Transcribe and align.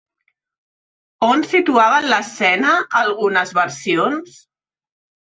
On 1.27 1.43
situaven 1.51 2.09
l'escena 2.15 2.75
algunes 3.05 3.57
versions? 3.63 4.45